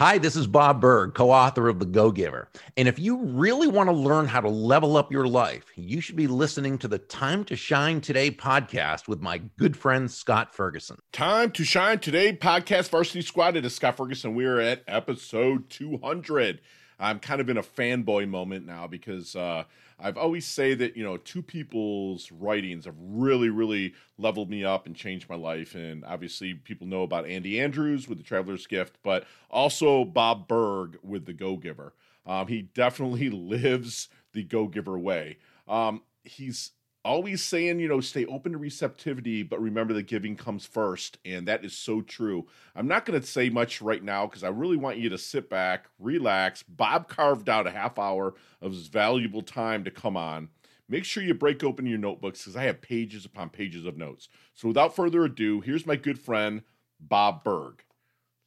[0.00, 2.48] Hi, this is Bob Burg, co author of The Go Giver.
[2.76, 6.16] And if you really want to learn how to level up your life, you should
[6.16, 10.98] be listening to the Time to Shine Today podcast with my good friend Scott Ferguson.
[11.12, 13.54] Time to Shine Today podcast, Varsity Squad.
[13.54, 14.34] It is Scott Ferguson.
[14.34, 16.60] We are at episode 200.
[16.98, 19.62] I'm kind of in a fanboy moment now because uh,
[19.98, 24.86] I've always say that you know two people's writings have really, really leveled me up
[24.86, 25.74] and changed my life.
[25.74, 30.98] And obviously, people know about Andy Andrews with the Traveler's Gift, but also Bob Burg
[31.02, 31.94] with the Go Giver.
[32.26, 35.38] Um, he definitely lives the Go Giver way.
[35.68, 36.72] Um, he's
[37.04, 41.18] always saying, you know, stay open to receptivity, but remember that giving comes first.
[41.24, 42.46] And that is so true.
[42.74, 45.50] I'm not going to say much right now because I really want you to sit
[45.50, 46.62] back, relax.
[46.62, 50.48] Bob carved out a half hour of his valuable time to come on.
[50.88, 54.28] Make sure you break open your notebooks because I have pages upon pages of notes.
[54.54, 56.62] So without further ado, here's my good friend,
[57.00, 57.82] Bob Burg.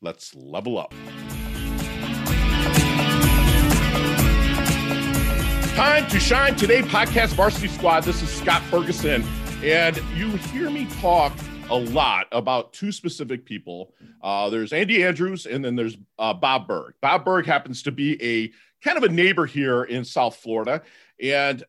[0.01, 0.93] Let's level up.
[5.77, 8.03] Time to shine today, podcast varsity squad.
[8.03, 9.23] This is Scott Ferguson,
[9.63, 11.31] and you hear me talk
[11.69, 13.93] a lot about two specific people.
[14.23, 16.95] Uh, there's Andy Andrews, and then there's uh, Bob Burg.
[16.99, 18.51] Bob Burg happens to be a
[18.83, 20.81] kind of a neighbor here in South Florida,
[21.21, 21.63] and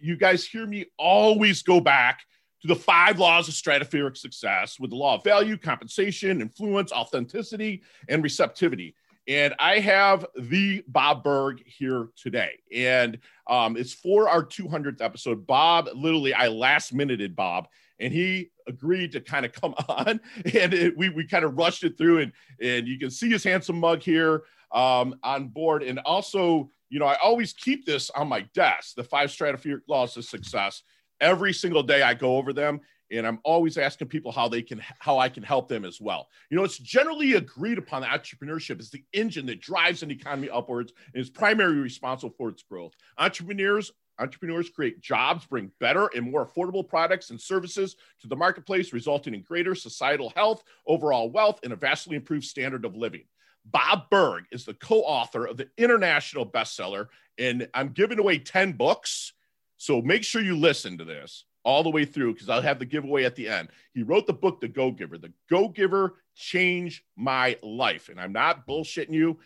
[0.00, 2.22] you guys hear me always go back
[2.62, 7.84] to the five laws of stratospheric success with the law of value, compensation, influence, authenticity,
[8.08, 8.96] and receptivity.
[9.28, 12.58] And I have the Bob Burg here today.
[12.74, 15.46] And um, it's for our 200th episode.
[15.46, 17.68] Bob, literally, I last minuted Bob,
[18.00, 20.20] and he agreed to kind of come on.
[20.54, 22.18] And it, we, we kind of rushed it through.
[22.18, 25.82] And, and you can see his handsome mug here um, on board.
[25.82, 30.16] And also, you know, I always keep this on my desk the five stratospheric laws
[30.16, 30.82] of success.
[31.20, 32.80] Every single day I go over them
[33.12, 36.28] and I'm always asking people how they can how I can help them as well.
[36.50, 40.50] You know, it's generally agreed upon that entrepreneurship is the engine that drives an economy
[40.50, 42.92] upwards and is primarily responsible for its growth.
[43.18, 48.92] Entrepreneurs entrepreneurs create jobs, bring better and more affordable products and services to the marketplace,
[48.92, 53.24] resulting in greater societal health, overall wealth, and a vastly improved standard of living.
[53.64, 57.08] Bob Burg is the co-author of the international bestseller,
[57.38, 59.32] and I'm giving away 10 books.
[59.76, 62.84] So make sure you listen to this all the way through because I'll have the
[62.84, 63.68] giveaway at the end.
[63.94, 65.18] He wrote the book, The Go Giver.
[65.18, 68.08] The Go Giver changed my life.
[68.08, 69.38] And I'm not bullshitting you,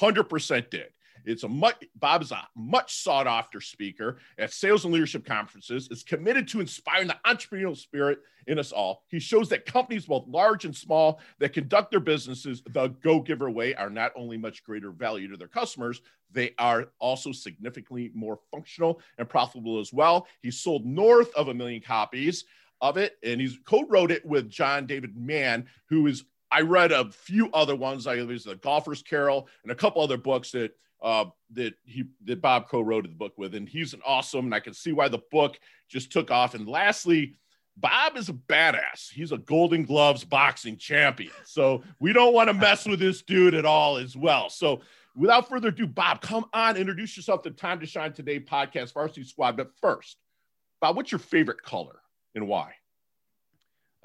[0.00, 0.88] 100% did.
[1.24, 5.88] It's a much Bob is a much sought after speaker at sales and leadership conferences.
[5.90, 9.04] Is committed to inspiring the entrepreneurial spirit in us all.
[9.08, 13.50] He shows that companies, both large and small, that conduct their businesses the go giver
[13.50, 18.38] way are not only much greater value to their customers, they are also significantly more
[18.50, 20.26] functional and profitable as well.
[20.42, 22.44] He sold north of a million copies
[22.80, 27.10] of it, and he's co-wrote it with John David Mann, who is I read a
[27.10, 28.06] few other ones.
[28.06, 32.40] I there's the Golfer's Carol and a couple other books that uh, that he that
[32.40, 34.46] Bob co-wrote the book with, and he's an awesome.
[34.46, 36.54] And I can see why the book just took off.
[36.54, 37.36] And lastly,
[37.76, 39.10] Bob is a badass.
[39.12, 43.54] He's a Golden Gloves boxing champion, so we don't want to mess with this dude
[43.54, 44.50] at all as well.
[44.50, 44.80] So.
[45.16, 49.24] Without further ado, Bob, come on, introduce yourself to Time to Shine Today podcast, Varsity
[49.24, 49.56] Squad.
[49.56, 50.16] But first,
[50.80, 51.98] Bob, what's your favorite color
[52.36, 52.74] and why?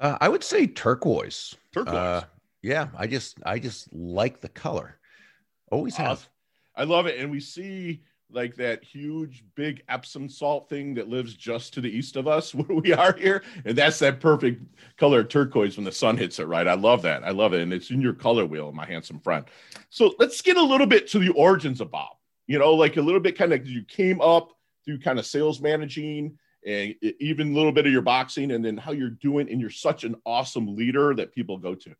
[0.00, 1.54] Uh, I would say turquoise.
[1.72, 1.94] Turquoise.
[1.94, 2.24] Uh,
[2.62, 4.98] yeah, I just I just like the color.
[5.70, 6.28] Always have.
[6.76, 7.18] I love it.
[7.18, 11.90] And we see like that huge big Epsom salt thing that lives just to the
[11.90, 13.42] east of us where we are here.
[13.64, 14.62] And that's that perfect
[14.96, 16.66] color turquoise when the sun hits it, right?
[16.66, 17.24] I love that.
[17.24, 17.60] I love it.
[17.60, 19.44] And it's in your color wheel, my handsome friend.
[19.90, 22.16] So let's get a little bit to the origins of Bob.
[22.46, 24.50] You know, like a little bit kind of you came up
[24.84, 28.76] through kind of sales managing and even a little bit of your boxing and then
[28.76, 29.50] how you're doing.
[29.50, 31.94] And you're such an awesome leader that people go to.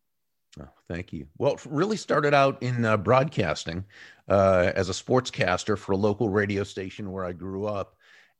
[0.59, 1.27] Oh, thank you.
[1.37, 3.83] Well, really started out in uh, broadcasting
[4.29, 7.94] uh, as a sportscaster for a local radio station where I grew up.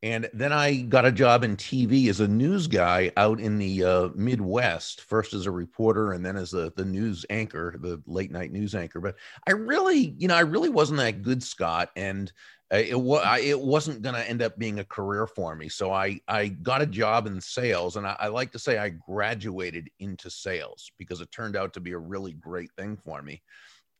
[0.05, 3.83] And then I got a job in TV as a news guy out in the
[3.83, 8.29] uh, Midwest, first as a reporter and then as a, the news anchor, the late
[8.29, 8.99] night news anchor.
[8.99, 9.15] But
[9.47, 11.89] I really, you know, I really wasn't that good, Scott.
[11.95, 12.31] And
[12.71, 15.69] uh, it, was it wasn't going to end up being a career for me.
[15.69, 17.95] So I, I got a job in sales.
[17.95, 21.79] And I, I like to say I graduated into sales because it turned out to
[21.79, 23.41] be a really great thing for me.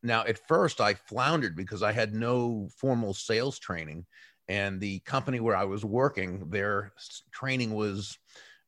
[0.04, 4.06] Now, at first, I floundered because I had no formal sales training.
[4.48, 6.94] And the company where I was working, their
[7.32, 8.18] training was,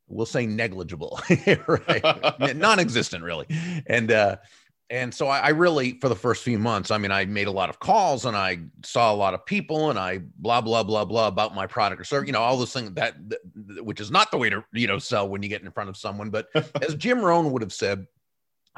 [0.08, 1.20] we'll say, negligible,
[1.68, 2.56] right?
[2.56, 3.46] non existent, really.
[3.86, 4.38] And, uh,
[4.90, 7.52] and so I, I, really for the first few months i mean i made a
[7.52, 11.04] lot of calls and i saw a lot of people and i blah blah blah
[11.04, 14.12] blah about my product or service you know all those things that, that which is
[14.12, 16.48] not the way to you know sell when you get in front of someone but
[16.88, 18.08] as jim rohn would have said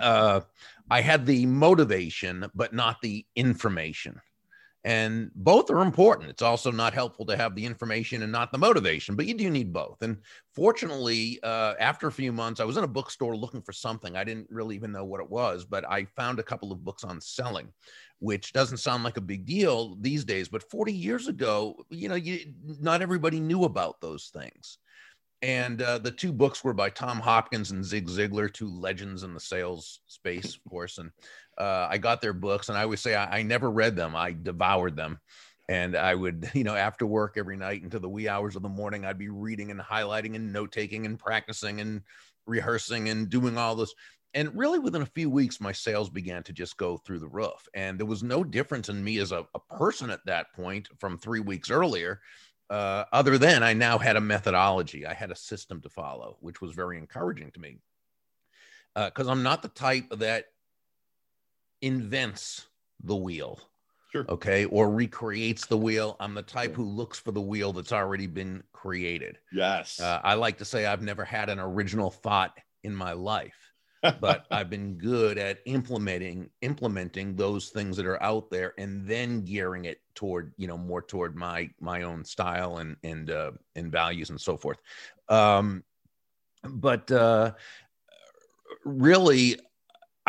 [0.01, 0.42] uh,
[0.90, 4.19] I had the motivation, but not the information.
[4.86, 6.30] And both are important.
[6.30, 9.50] It's also not helpful to have the information and not the motivation, but you do
[9.50, 10.02] need both.
[10.02, 10.18] And
[10.56, 14.16] fortunately, uh, after a few months, I was in a bookstore looking for something.
[14.16, 17.04] I didn't really even know what it was, but I found a couple of books
[17.04, 17.68] on selling,
[18.20, 20.48] which doesn't sound like a big deal these days.
[20.48, 24.78] But 40 years ago, you know, you, not everybody knew about those things.
[25.42, 29.34] And uh, the two books were by Tom Hopkins and Zig Ziglar, two legends in
[29.34, 30.98] the sales space, of course.
[30.98, 31.12] And
[31.60, 34.16] uh, I got their books, and I always say I, I, never read them.
[34.16, 35.20] I devoured them,
[35.68, 38.70] and I would, you know, after work every night into the wee hours of the
[38.70, 42.02] morning, I'd be reading and highlighting and note taking and practicing and
[42.46, 43.94] rehearsing and doing all this.
[44.34, 47.68] And really, within a few weeks, my sales began to just go through the roof,
[47.74, 51.18] and there was no difference in me as a, a person at that point from
[51.18, 52.22] three weeks earlier
[52.70, 56.62] uh, other than I now had a methodology, I had a system to follow, which
[56.62, 57.80] was very encouraging to me.
[58.96, 60.46] Because uh, I'm not the type that
[61.81, 62.68] invents
[63.04, 63.60] the wheel,
[64.12, 64.26] sure.
[64.30, 66.16] okay, or recreates the wheel.
[66.20, 69.38] I'm the type who looks for the wheel that's already been created.
[69.52, 70.00] Yes.
[70.00, 73.70] Uh, I like to say I've never had an original thought in my life
[74.02, 79.42] but I've been good at implementing implementing those things that are out there and then
[79.44, 83.92] gearing it toward you know more toward my my own style and and uh, and
[83.92, 84.80] values and so forth.
[85.28, 85.84] Um,
[86.64, 87.54] but uh,
[88.84, 89.58] really,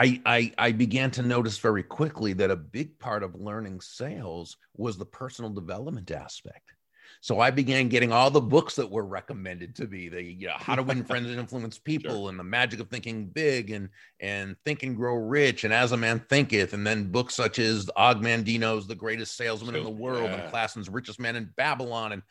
[0.00, 4.56] I, I I began to notice very quickly that a big part of learning sales
[4.74, 6.72] was the personal development aspect.
[7.20, 10.08] So I began getting all the books that were recommended to me.
[10.08, 12.30] The you know, How to Win Friends and Influence People, sure.
[12.30, 15.98] and The Magic of Thinking Big, and and Think and Grow Rich, and As a
[15.98, 20.30] Man Thinketh, and then books such as Og Mandino's The Greatest Salesman in the World,
[20.30, 20.36] yeah.
[20.36, 22.22] and Clason's Richest Man in Babylon, and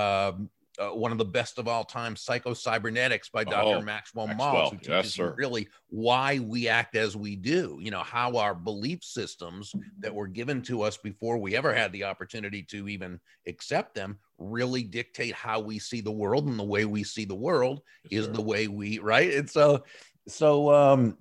[0.00, 0.48] um,
[0.78, 3.78] uh, one of the best of all time, Psycho Cybernetics by Dr.
[3.78, 7.78] Oh, Maxwell, Maxwell Maltz, who teaches yes, really why we act as we do.
[7.80, 11.92] You know, how our belief systems that were given to us before we ever had
[11.92, 16.64] the opportunity to even accept them really dictate how we see the world, and the
[16.64, 18.32] way we see the world yes, is sir.
[18.32, 19.34] the way we right.
[19.34, 19.84] And so,
[20.28, 21.18] so um,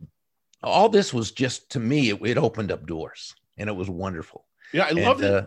[0.62, 4.45] all this was just to me, it, it opened up doors, and it was wonderful.
[4.71, 5.33] Yeah, I love it.
[5.33, 5.45] Uh,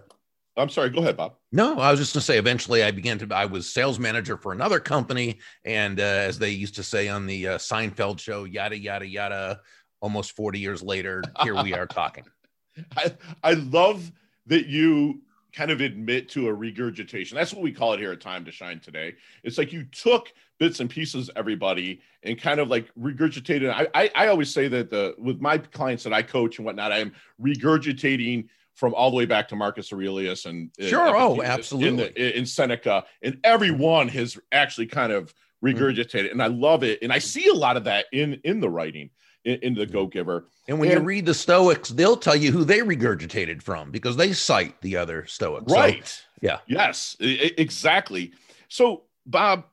[0.57, 0.91] I'm sorry.
[0.91, 1.35] Go ahead, Bob.
[1.53, 2.39] No, I was just going to say.
[2.39, 3.35] Eventually, I began to.
[3.35, 7.27] I was sales manager for another company, and uh, as they used to say on
[7.27, 9.61] the uh, Seinfeld show, yada yada yada.
[10.01, 12.25] Almost 40 years later, here we are talking.
[12.97, 13.13] I
[13.45, 14.11] I love
[14.47, 15.21] that you
[15.53, 17.37] kind of admit to a regurgitation.
[17.37, 19.15] That's what we call it here at Time to Shine today.
[19.43, 23.73] It's like you took bits and pieces, everybody, and kind of like regurgitated.
[23.73, 26.93] I, I, I always say that the with my clients that I coach and whatnot,
[26.93, 28.49] I am regurgitating
[28.81, 32.47] from all the way back to Marcus Aurelius and sure, oh, absolutely, in, the, in
[32.47, 37.19] Seneca, and everyone has actually kind of regurgitated, mm and I love it, and I
[37.19, 39.11] see a lot of that in in the writing
[39.45, 40.49] in, in the Go Giver.
[40.67, 44.17] And when and, you read the Stoics, they'll tell you who they regurgitated from because
[44.17, 45.71] they cite the other Stoics.
[45.71, 46.07] Right.
[46.07, 46.59] So, yeah.
[46.67, 47.17] Yes.
[47.21, 48.33] Exactly.
[48.69, 49.65] So, Bob,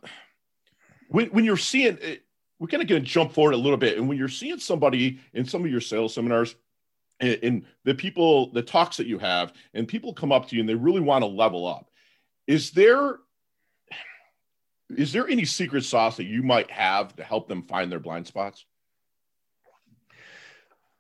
[1.08, 1.98] when when you're seeing,
[2.60, 5.22] we're kind of going to jump forward a little bit, and when you're seeing somebody
[5.34, 6.56] in some of your sales seminars
[7.20, 10.70] and the people the talks that you have and people come up to you and
[10.70, 11.90] they really want to level up.
[12.46, 13.18] Is there
[14.96, 18.28] is there any secret sauce that you might have to help them find their blind
[18.28, 18.66] spots?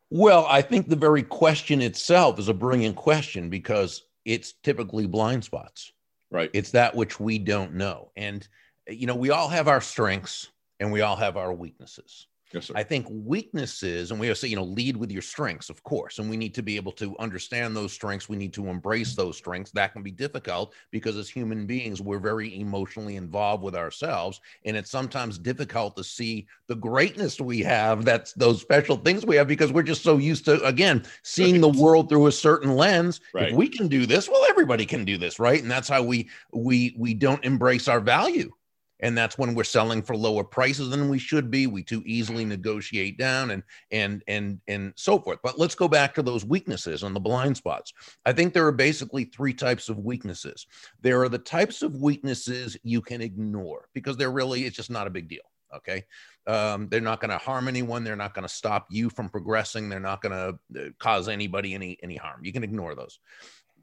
[0.10, 5.44] Well i think the very question itself is a brilliant question because it's typically blind
[5.44, 5.94] spots.
[6.30, 6.50] Right.
[6.54, 8.12] It's that which we don't know.
[8.18, 8.45] And
[8.88, 12.73] you know we all have our strengths and we all have our weaknesses Yes, sir.
[12.77, 16.19] I think weaknesses, and we have say, you know, lead with your strengths, of course.
[16.19, 18.30] And we need to be able to understand those strengths.
[18.30, 19.71] We need to embrace those strengths.
[19.71, 24.39] That can be difficult because as human beings, we're very emotionally involved with ourselves.
[24.63, 29.35] And it's sometimes difficult to see the greatness we have, that's those special things we
[29.35, 33.19] have, because we're just so used to, again, seeing the world through a certain lens.
[33.33, 33.49] Right.
[33.49, 35.61] If we can do this, well, everybody can do this, right?
[35.61, 38.51] And that's how we we we don't embrace our value
[38.99, 41.68] and that's when we're selling for lower prices than we should be.
[41.68, 45.39] We too easily negotiate down and and and and so forth.
[45.44, 47.94] But let's go back to those weaknesses and the blind spots.
[48.25, 50.66] I think there are basically three types of weaknesses.
[51.01, 55.07] There are the types of weaknesses you can ignore because they're really it's just not
[55.07, 55.42] a big deal
[55.75, 56.06] okay?
[56.45, 58.04] Um, they're not going to harm anyone.
[58.04, 59.89] They're not going to stop you from progressing.
[59.89, 62.44] They're not going to uh, cause anybody any any harm.
[62.44, 63.19] You can ignore those.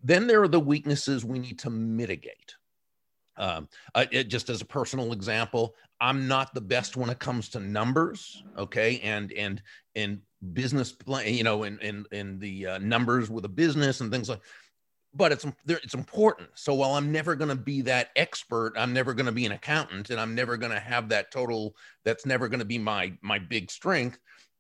[0.02, 2.54] Then there are the weaknesses we need to mitigate
[3.36, 7.48] um, uh, it, just as a personal example, I'm not the best when it comes
[7.50, 8.44] to numbers.
[8.56, 9.62] Okay, and and
[9.94, 10.20] and
[10.52, 14.28] business plan, you know, in in in the uh, numbers with a business and things
[14.28, 14.40] like.
[15.16, 16.48] But it's it's important.
[16.54, 19.52] So while I'm never going to be that expert, I'm never going to be an
[19.52, 21.76] accountant, and I'm never going to have that total.
[22.04, 24.18] That's never going to be my my big strength.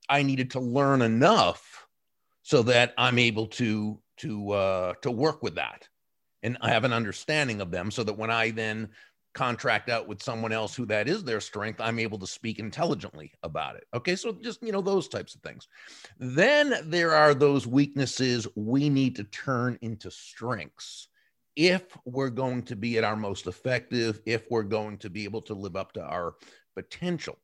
[0.08, 1.86] I needed to learn enough
[2.42, 5.88] so that I'm able to to uh, to work with that
[6.44, 8.90] and I have an understanding of them, so that when I then
[9.34, 13.32] contract out with someone else who that is their strength, I'm able to speak intelligently
[13.42, 13.84] about it.
[13.92, 15.66] Okay, so just you know those types of things.
[16.18, 21.08] Then there are those weaknesses we need to turn into strengths
[21.56, 25.42] if we're going to be at our most effective, if we're going to be able
[25.42, 26.34] to live up to our
[26.74, 27.38] potential.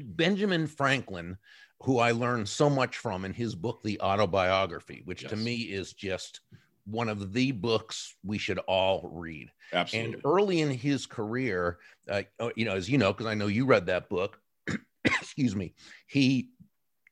[0.00, 1.36] Benjamin Franklin,
[1.82, 5.30] who I learned so much from in his book, The Autobiography, which yes.
[5.30, 6.40] to me is just
[6.84, 9.50] one of the books we should all read.
[9.72, 10.14] Absolutely.
[10.14, 13.46] And early in his career, uh, oh, you know, as you know, because I know
[13.46, 14.40] you read that book,
[15.04, 15.74] excuse me,
[16.06, 16.50] he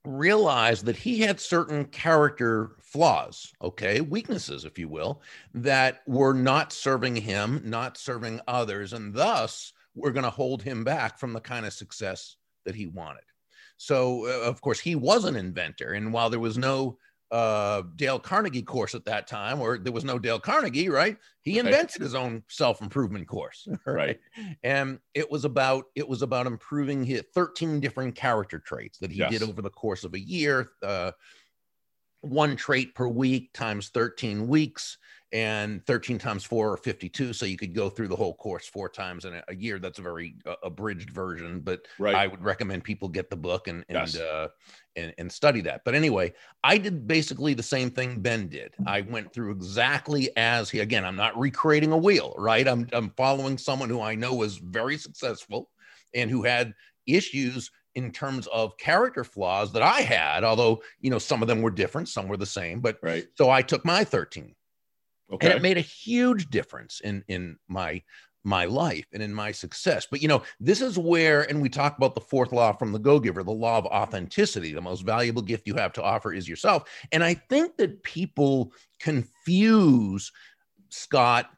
[0.04, 5.22] realized that he had certain character flaws, okay, weaknesses, if you will,
[5.54, 10.84] that were not serving him, not serving others, and thus were going to hold him
[10.84, 13.24] back from the kind of success that he wanted.
[13.76, 16.98] So, uh, of course, he was an inventor, and while there was no
[17.30, 21.16] uh, Dale Carnegie course at that time, or there was no Dale Carnegie, right?
[21.42, 23.94] He invented his own self improvement course, right?
[23.94, 24.20] right?
[24.62, 29.18] And it was about it was about improving his 13 different character traits that he
[29.18, 29.30] yes.
[29.30, 31.12] did over the course of a year, uh,
[32.22, 34.98] one trait per week times 13 weeks
[35.32, 38.88] and 13 times four or 52 so you could go through the whole course four
[38.88, 42.14] times in a year that's a very uh, abridged version but right.
[42.14, 44.16] i would recommend people get the book and and, yes.
[44.16, 44.48] uh,
[44.96, 46.32] and and study that but anyway
[46.64, 51.04] i did basically the same thing ben did i went through exactly as he again
[51.04, 54.98] i'm not recreating a wheel right i'm, I'm following someone who i know was very
[54.98, 55.70] successful
[56.12, 56.74] and who had
[57.06, 61.60] issues in terms of character flaws that I had, although you know some of them
[61.60, 62.78] were different, some were the same.
[62.78, 63.26] But right.
[63.34, 64.54] so I took my 13
[65.32, 65.48] Okay.
[65.48, 68.02] And it made a huge difference in in my
[68.42, 70.06] my life and in my success.
[70.10, 72.98] But you know, this is where, and we talk about the fourth law from the
[72.98, 74.72] Go Giver, the law of authenticity.
[74.72, 76.88] The most valuable gift you have to offer is yourself.
[77.12, 80.32] And I think that people confuse
[80.88, 81.50] Scott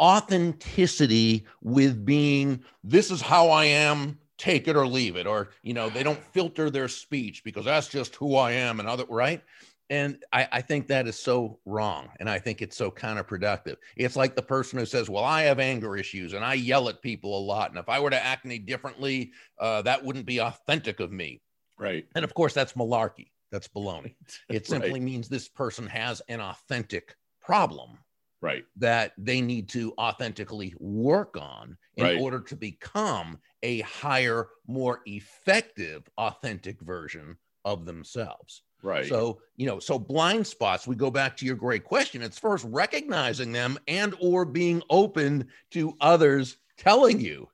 [0.00, 5.74] authenticity with being this is how I am, take it or leave it, or you
[5.74, 9.42] know, they don't filter their speech because that's just who I am, and other right
[9.90, 13.76] and I, I, think that is so wrong and i think it's so counterproductive.
[13.96, 17.02] It's like the person who says well i have anger issues and i yell at
[17.02, 20.40] people a lot and if i were to act any differently uh, that wouldn't be
[20.40, 21.40] authentic of me.
[21.78, 22.06] Right.
[22.14, 23.30] And of course that's malarkey.
[23.50, 24.14] That's baloney.
[24.48, 25.02] It simply right.
[25.02, 27.98] means this person has an authentic problem
[28.40, 28.64] right.
[28.76, 32.20] that they need to authentically work on in right.
[32.20, 39.06] order to become a higher more effective authentic version of themselves Right.
[39.06, 42.20] So, you know, so blind spots, we go back to your great question.
[42.20, 47.48] It's first recognizing them and or being open to others telling you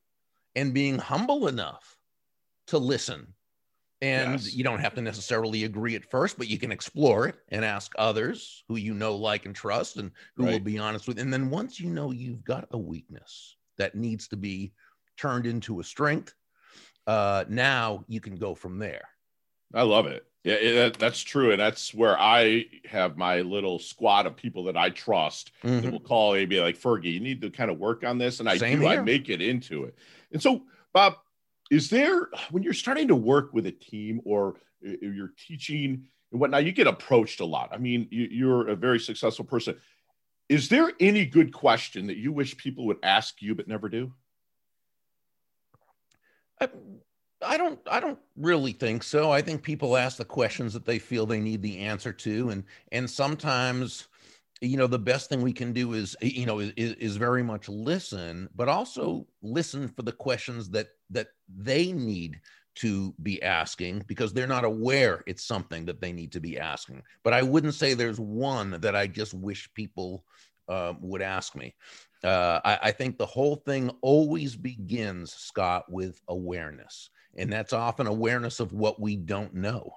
[0.56, 1.96] and being humble enough
[2.66, 3.32] to listen.
[4.02, 4.54] And yes.
[4.54, 7.92] you don't have to necessarily agree at first, but you can explore it and ask
[7.96, 10.52] others who you know, like, and trust, and who right.
[10.54, 11.20] will be honest with.
[11.20, 14.72] And then once you know you've got a weakness that needs to be
[15.16, 16.34] turned into a strength,
[17.06, 19.06] uh, now you can go from there.
[19.74, 20.26] I love it.
[20.42, 24.76] Yeah, it, that's true, and that's where I have my little squad of people that
[24.76, 25.82] I trust mm-hmm.
[25.82, 28.40] that will call and be like, "Fergie, you need to kind of work on this,"
[28.40, 28.86] and I Same do.
[28.86, 29.00] Here.
[29.00, 29.96] I make it into it.
[30.32, 30.62] And so,
[30.94, 31.16] Bob,
[31.70, 36.64] is there when you're starting to work with a team or you're teaching and whatnot,
[36.64, 37.70] you get approached a lot.
[37.72, 39.76] I mean, you, you're a very successful person.
[40.48, 44.12] Is there any good question that you wish people would ask you but never do?
[46.60, 46.68] I,
[47.42, 49.30] I don't I don't really think so.
[49.30, 52.64] I think people ask the questions that they feel they need the answer to and
[52.92, 54.08] and sometimes
[54.60, 57.68] you know the best thing we can do is you know is, is very much
[57.68, 62.40] listen but also listen for the questions that that they need
[62.76, 67.02] to be asking because they're not aware it's something that they need to be asking.
[67.22, 70.24] But i wouldn't say there's one that i just wish people
[70.68, 71.74] uh, would ask me.
[72.22, 78.06] Uh, I, I think the whole thing always begins scott with awareness and that's often
[78.06, 79.92] awareness of what we don't know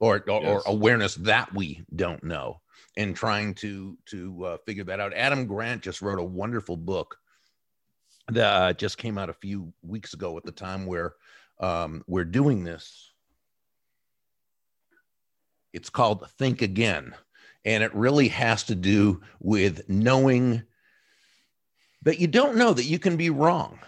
[0.00, 0.44] or or, yes.
[0.44, 2.60] or awareness that we don't know
[2.96, 7.18] and trying to to uh, figure that out adam grant just wrote a wonderful book
[8.28, 11.14] that uh, just came out a few weeks ago at the time where
[11.60, 13.12] um, we're doing this
[15.72, 17.14] it's called think again
[17.64, 20.62] and it really has to do with knowing
[22.02, 23.78] that you don't know that you can be wrong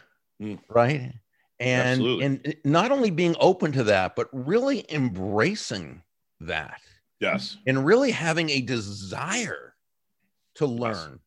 [0.40, 0.58] mm.
[0.68, 1.12] right
[1.60, 2.24] and Absolutely.
[2.24, 6.02] and not only being open to that but really embracing
[6.40, 6.80] that
[7.20, 9.74] yes and really having a desire
[10.54, 11.20] to learn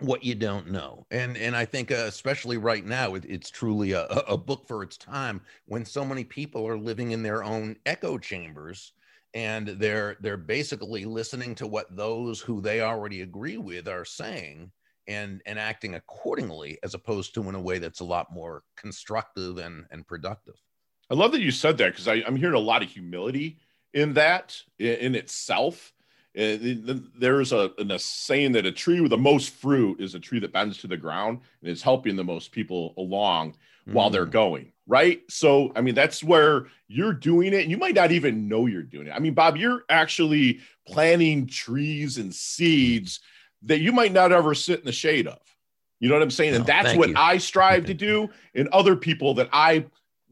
[0.00, 0.08] yes.
[0.08, 3.92] what you don't know and and i think uh, especially right now it, it's truly
[3.92, 7.76] a, a book for its time when so many people are living in their own
[7.84, 8.94] echo chambers
[9.34, 14.70] and they're they're basically listening to what those who they already agree with are saying
[15.08, 19.58] and and acting accordingly as opposed to in a way that's a lot more constructive
[19.58, 20.54] and and productive
[21.10, 23.58] i love that you said that because i'm hearing a lot of humility
[23.94, 25.92] in that in, in itself
[26.34, 30.52] there's a, a, saying that a tree with the most fruit is a tree that
[30.52, 33.52] bends to the ground and is helping the most people along
[33.88, 33.92] mm.
[33.92, 34.30] while they're mm.
[34.30, 38.46] going right so i mean that's where you're doing it and you might not even
[38.46, 43.20] know you're doing it i mean bob you're actually planting trees and seeds
[43.62, 45.40] that you might not ever sit in the shade of
[46.00, 47.14] you know what i'm saying and that's what you.
[47.16, 49.84] i strive to do and other people that i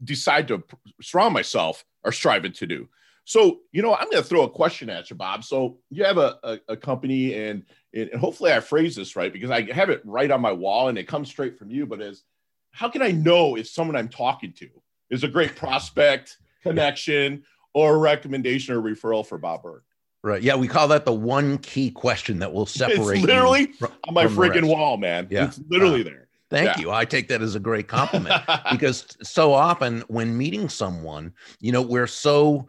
[0.03, 0.63] decide to
[1.01, 2.87] surround myself are striving to do
[3.27, 5.43] so, you know, I'm going to throw a question at you, Bob.
[5.43, 9.51] So, you have a, a, a company, and, and hopefully I phrase this right because
[9.51, 11.85] I have it right on my wall and it comes straight from you.
[11.85, 12.23] But as
[12.71, 14.69] how can I know if someone I'm talking to
[15.09, 17.43] is a great prospect, connection,
[17.73, 19.81] or recommendation or referral for Bob Burg?
[20.23, 20.41] Right.
[20.41, 23.17] Yeah, we call that the one key question that will separate.
[23.17, 25.27] It's literally from, on my freaking wall, man.
[25.29, 25.45] Yeah.
[25.45, 26.27] It's literally uh, there.
[26.49, 26.79] Thank yeah.
[26.79, 26.91] you.
[26.91, 31.81] I take that as a great compliment because so often when meeting someone, you know,
[31.81, 32.67] we're so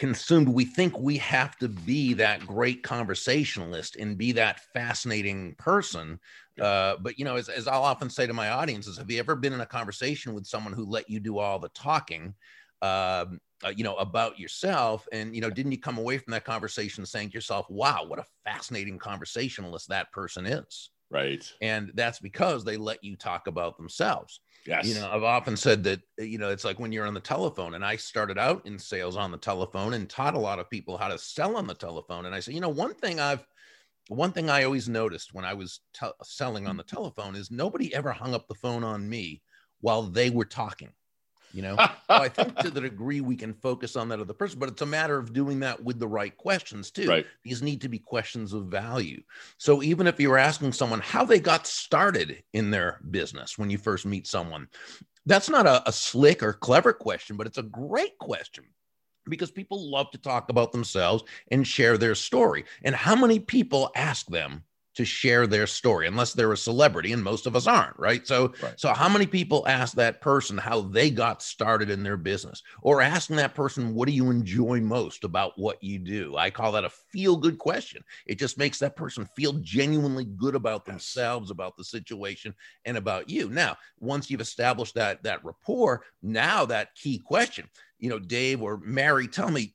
[0.00, 6.18] consumed we think we have to be that great conversationalist and be that fascinating person
[6.58, 9.36] uh, but you know as, as i'll often say to my audiences have you ever
[9.36, 12.34] been in a conversation with someone who let you do all the talking
[12.80, 16.44] um, uh, you know about yourself and you know didn't you come away from that
[16.44, 22.20] conversation saying to yourself wow what a fascinating conversationalist that person is right and that's
[22.20, 24.86] because they let you talk about themselves Yes.
[24.86, 27.74] You know, I've often said that, you know, it's like when you're on the telephone,
[27.74, 30.98] and I started out in sales on the telephone and taught a lot of people
[30.98, 32.26] how to sell on the telephone.
[32.26, 33.46] And I said, you know, one thing I've,
[34.08, 37.94] one thing I always noticed when I was te- selling on the telephone is nobody
[37.94, 39.42] ever hung up the phone on me
[39.80, 40.92] while they were talking
[41.52, 41.76] you know?
[42.10, 44.82] So i think to the degree we can focus on that other person but it's
[44.82, 47.08] a matter of doing that with the right questions too.
[47.08, 47.26] Right.
[47.44, 49.22] these need to be questions of value.
[49.58, 53.78] So even if you're asking someone how they got started in their business when you
[53.78, 54.68] first meet someone
[55.26, 58.64] that's not a, a slick or clever question but it's a great question
[59.28, 62.64] because people love to talk about themselves and share their story.
[62.82, 64.64] And how many people ask them
[65.00, 68.26] to share their story unless they're a celebrity and most of us aren't right?
[68.26, 68.78] So right.
[68.78, 72.62] so how many people ask that person how they got started in their business?
[72.82, 76.36] Or asking that person what do you enjoy most about what you do?
[76.36, 78.02] I call that a feel good question.
[78.26, 83.28] It just makes that person feel genuinely good about themselves about the situation and about
[83.30, 83.48] you.
[83.48, 88.78] Now once you've established that that rapport now that key question you know dave or
[88.78, 89.74] mary tell me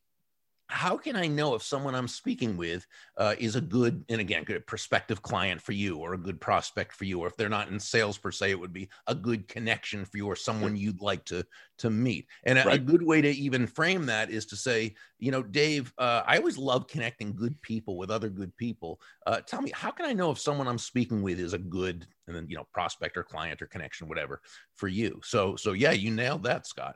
[0.68, 4.44] how can I know if someone I'm speaking with uh, is a good, and again,
[4.44, 7.70] good prospective client for you or a good prospect for you, or if they're not
[7.70, 11.02] in sales per se, it would be a good connection for you or someone you'd
[11.02, 11.46] like to
[11.78, 12.28] to meet.
[12.46, 12.76] And a, right.
[12.76, 16.38] a good way to even frame that is to say, you know, Dave, uh, I
[16.38, 19.00] always love connecting good people with other good people.
[19.28, 22.08] Uh, tell me, how can I know if someone I'm speaking with is a good,
[22.28, 24.42] and then you know, prospect or client or connection, whatever,
[24.76, 25.22] for you?
[25.24, 26.96] So, so yeah, you nailed that, Scott.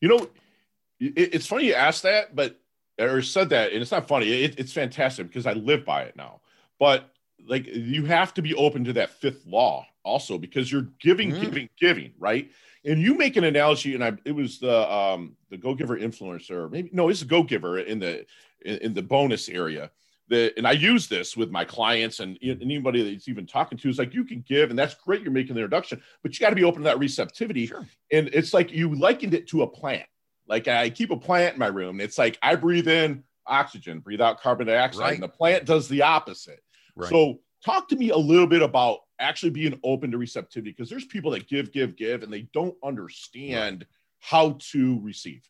[0.00, 0.30] You know,
[1.00, 2.58] it, it's funny you asked that, but
[3.00, 4.44] or said that, and it's not funny.
[4.44, 6.40] It, it's fantastic because I live by it now.
[6.78, 7.10] But
[7.46, 11.40] like, you have to be open to that fifth law also because you're giving, mm.
[11.40, 12.50] giving, giving, right?
[12.84, 16.70] And you make an analogy, and I it was the um the Go Giver influencer,
[16.70, 18.24] maybe no, it's a Go Giver in the
[18.62, 19.90] in, in the bonus area.
[20.28, 23.98] The, and I use this with my clients and anybody that's even talking to is
[23.98, 26.56] like you can give and that's great you're making the introduction but you got to
[26.56, 27.84] be open to that receptivity sure.
[28.12, 30.06] and it's like you likened it to a plant
[30.50, 32.00] like I keep a plant in my room.
[32.00, 35.14] It's like I breathe in oxygen, breathe out carbon dioxide, right.
[35.14, 36.60] and the plant does the opposite.
[36.96, 37.08] Right.
[37.08, 41.04] So talk to me a little bit about actually being open to receptivity because there's
[41.04, 43.86] people that give, give, give, and they don't understand
[44.18, 45.42] how to receive.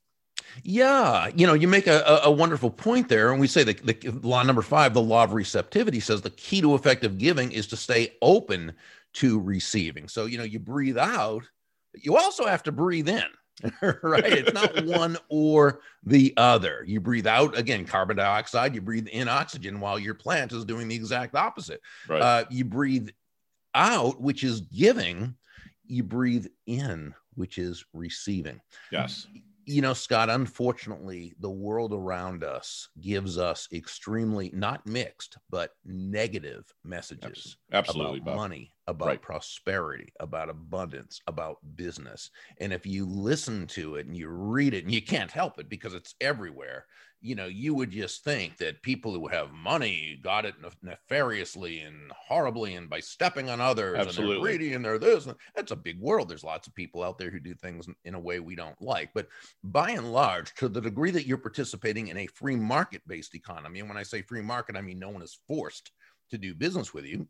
[0.63, 4.11] Yeah, you know, you make a, a wonderful point there, and we say that the
[4.23, 7.77] law number five, the law of receptivity, says the key to effective giving is to
[7.77, 8.73] stay open
[9.15, 10.09] to receiving.
[10.09, 11.45] So you know, you breathe out,
[11.95, 13.25] you also have to breathe in.
[14.03, 14.25] right?
[14.25, 16.85] It's not one or the other.
[16.87, 20.88] You breathe out again carbon dioxide, you breathe in oxygen while your plant is doing
[20.88, 21.81] the exact opposite.
[22.09, 22.23] Right.
[22.23, 23.11] Uh, you breathe
[23.75, 25.35] out, which is giving,
[25.87, 28.61] you breathe in, which is receiving.
[28.90, 29.27] Yes
[29.70, 36.64] you know, Scott, unfortunately, the world around us gives us extremely not mixed, but negative
[36.85, 38.37] messages Absolutely, about Bob.
[38.37, 39.22] money, about right.
[39.22, 42.31] prosperity, about abundance, about business.
[42.61, 45.68] And if you listen to it and you read it, and you can't help it
[45.68, 46.87] because it's everywhere,
[47.22, 52.11] you know, you would just think that people who have money got it nefariously and
[52.12, 54.37] horribly and by stepping on others Absolutely.
[54.37, 55.29] and they're greedy and they're this.
[55.55, 56.29] That's a big world.
[56.29, 59.11] There's lots of people out there who do things in a way we don't like.
[59.14, 59.29] But
[59.62, 63.81] by and large, to the degree that you're participating in a free market based economy,
[63.81, 65.92] and when I say free market, I mean no one is forced
[66.31, 67.29] to do business with you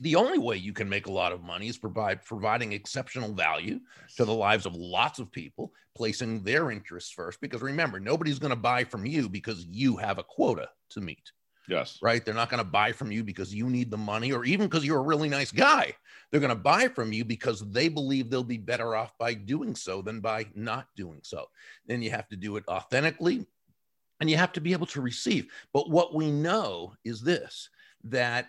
[0.00, 3.80] the only way you can make a lot of money is provide providing exceptional value
[4.16, 7.40] to the lives of lots of people, placing their interests first.
[7.40, 11.32] Because remember, nobody's going to buy from you because you have a quota to meet.
[11.68, 11.98] Yes.
[12.00, 12.24] Right.
[12.24, 14.84] They're not going to buy from you because you need the money or even because
[14.84, 15.92] you're a really nice guy.
[16.30, 19.74] They're going to buy from you because they believe they'll be better off by doing
[19.74, 21.46] so than by not doing so.
[21.86, 23.46] Then you have to do it authentically
[24.20, 25.48] and you have to be able to receive.
[25.72, 27.68] But what we know is this
[28.04, 28.48] that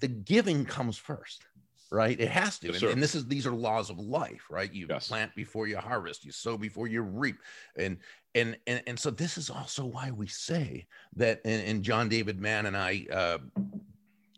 [0.00, 1.44] the giving comes first
[1.90, 2.20] right?
[2.20, 4.70] It has to yes, and, and, this is these are laws of life right?
[4.70, 5.08] You yes.
[5.08, 7.36] plant before you harvest you sow before you reap
[7.76, 7.98] and
[8.34, 12.40] and and, and so this is also why we say that and, and john david
[12.40, 13.38] mann and i uh,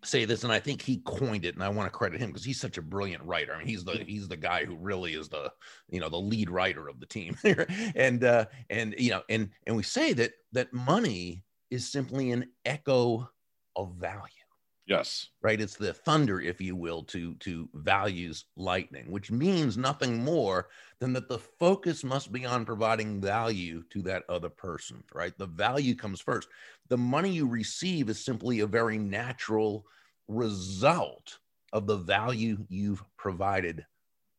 [0.05, 2.45] say this and i think he coined it and i want to credit him because
[2.45, 3.55] he's such a brilliant writer.
[3.55, 5.53] I mean he's the he's the guy who really is the
[5.91, 7.37] you know the lead writer of the team
[7.95, 12.49] and uh and you know and and we say that that money is simply an
[12.65, 13.29] echo
[13.77, 14.40] of value
[14.87, 15.29] Yes.
[15.41, 15.61] Right.
[15.61, 21.13] It's the thunder, if you will, to to values lightning, which means nothing more than
[21.13, 25.05] that the focus must be on providing value to that other person.
[25.15, 25.37] Right.
[25.39, 26.49] The value comes first.
[26.89, 29.87] The money you receive is simply a very natural
[30.27, 31.39] result
[31.73, 33.87] of the value you've provided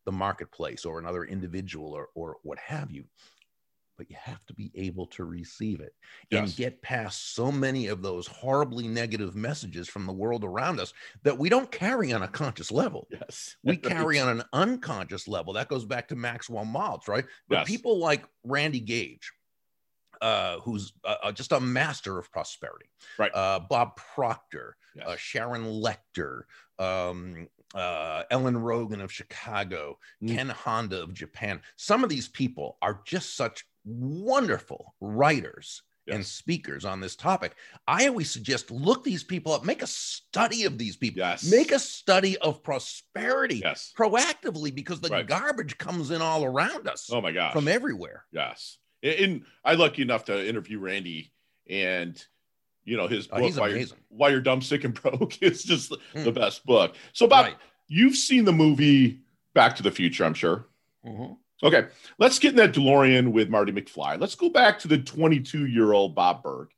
[0.06, 3.06] the marketplace or another individual or, or what have you
[4.02, 5.94] but you have to be able to receive it
[6.32, 6.40] yes.
[6.40, 10.92] and get past so many of those horribly negative messages from the world around us
[11.22, 13.08] that we don't carry on a conscious level.
[13.12, 13.58] Yes.
[13.64, 15.54] We carry on an unconscious level.
[15.54, 17.26] That goes back to Maxwell Maltz, right?
[17.48, 17.68] But yes.
[17.68, 19.32] people like Randy Gage,
[20.20, 23.32] uh, who's uh, uh, just a master of prosperity, right?
[23.36, 25.06] Uh, Bob Proctor, yes.
[25.08, 26.46] Uh, Sharon Lechter,
[26.80, 30.36] um, uh, Ellen Rogin of Chicago, mm.
[30.36, 31.62] Ken Honda of Japan.
[31.76, 36.16] Some of these people are just such wonderful writers yes.
[36.16, 37.56] and speakers on this topic.
[37.88, 41.50] I always suggest look these people up, make a study of these people, yes.
[41.50, 43.94] make a study of prosperity yes.
[43.98, 45.28] proactively because the right.
[45.28, 47.10] garbage comes in all around us.
[47.12, 48.26] Oh my gosh, from everywhere.
[48.32, 51.32] Yes, and I lucky enough to interview Randy
[51.70, 52.22] and.
[52.84, 55.64] You know his oh, book, oh, why, you're, why, you're, Dumb, Sick, and Broke, is
[55.64, 56.24] just mm.
[56.24, 56.96] the best book.
[57.14, 57.56] So, Bob, right.
[57.88, 59.20] you've seen the movie
[59.54, 60.66] Back to the Future, I'm sure.
[61.06, 61.34] Mm-hmm.
[61.64, 64.20] Okay, let's get in that DeLorean with Marty McFly.
[64.20, 66.70] Let's go back to the 22 year old Bob Burg.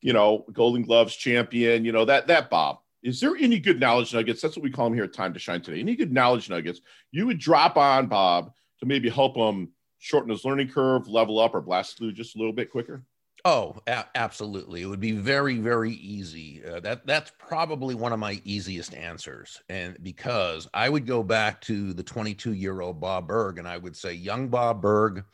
[0.00, 1.84] You know, Golden Gloves champion.
[1.84, 2.78] You know that that Bob.
[3.02, 4.40] Is there any good knowledge nuggets?
[4.40, 5.80] That's what we call him here at Time to Shine today.
[5.80, 6.80] Any good knowledge nuggets
[7.12, 11.54] you would drop on Bob to maybe help him shorten his learning curve, level up,
[11.54, 13.04] or blast through just a little bit quicker?
[13.46, 14.82] Oh, a- absolutely.
[14.82, 16.64] It would be very, very easy.
[16.64, 21.60] Uh, that that's probably one of my easiest answers, and because I would go back
[21.62, 25.24] to the 22 year old Bob Burg, and I would say, "Young Bob Burg,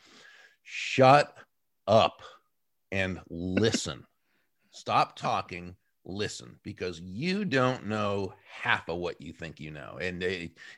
[0.63, 1.35] shut
[1.87, 2.21] up
[2.91, 4.05] and listen.
[4.71, 9.97] Stop talking listen because you don't know half of what you think you know.
[10.01, 10.23] And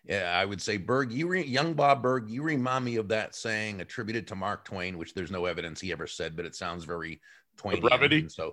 [0.10, 3.36] uh, I would say, Burg, you re- young Bob Burg, you remind me of that
[3.36, 6.84] saying attributed to Mark Twain, which there's no evidence he ever said, but it sounds
[6.84, 7.22] very
[7.58, 7.82] Twain.
[8.30, 8.52] So,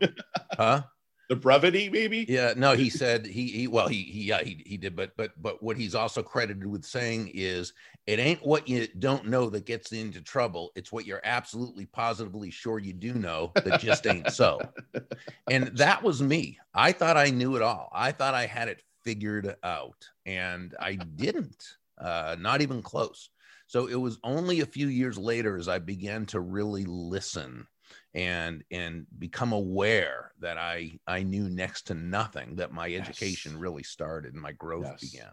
[0.57, 0.83] huh?
[1.31, 2.27] The brevity maybe?
[2.29, 5.31] Yeah no he said he, he well he, he yeah he, he did but but
[5.41, 7.73] but what he's also credited with saying is
[8.09, 10.73] it ain't what you don't know that gets into trouble.
[10.75, 14.61] It's what you're absolutely positively sure you do know that just ain't so.
[15.49, 16.59] And that was me.
[16.75, 17.89] I thought i knew it all.
[17.95, 23.31] I thought i had it figured out and i didn't uh not even close.
[23.69, 27.69] So it was only a few years later as i began to really listen
[28.15, 33.83] and and become aware that I I knew next to nothing that my education really
[33.83, 35.11] started and my growth yes.
[35.11, 35.31] began.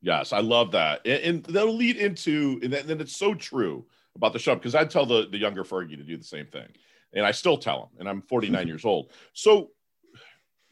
[0.00, 4.32] Yes, I love that, and, and that'll lead into and then it's so true about
[4.32, 6.68] the show because I tell the the younger Fergie to do the same thing,
[7.12, 9.12] and I still tell him, and I'm 49 years old.
[9.34, 9.70] So,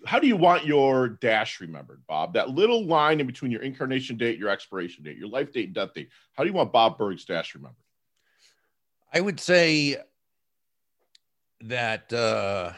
[0.06, 2.34] how do you want your dash remembered, Bob?
[2.34, 5.74] That little line in between your incarnation date, your expiration date, your life date, and
[5.74, 6.08] death date.
[6.32, 7.76] How do you want Bob Burg's dash remembered?
[9.14, 9.98] I would say
[11.62, 12.72] that uh,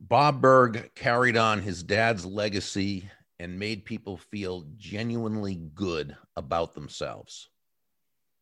[0.00, 7.48] Bob Burg carried on his dad's legacy and made people feel genuinely good about themselves.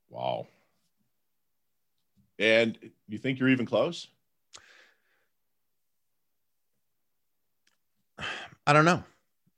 [0.08, 0.46] Wow.
[2.38, 4.08] And you think you're even close?
[8.66, 9.02] I don't know.